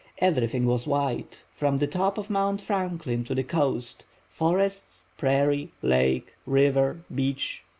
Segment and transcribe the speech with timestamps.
[0.17, 7.01] Everything was white, from the top of Mount Franklin to the coast—forests, prairie, lake, river,
[7.13, 7.63] beach.